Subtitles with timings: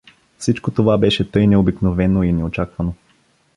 [0.37, 2.93] Всичко това беше тъй необикновено и неочаквано!